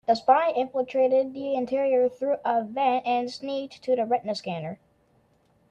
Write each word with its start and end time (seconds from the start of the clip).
The 0.07 0.15
spy 0.15 0.49
infiltrated 0.49 1.31
the 1.35 1.53
interior 1.53 2.09
through 2.09 2.37
a 2.43 2.63
vent 2.63 3.05
and 3.05 3.29
sneaked 3.29 3.83
to 3.83 3.95
the 3.95 4.03
retina 4.03 4.33
scanner. 4.33 4.79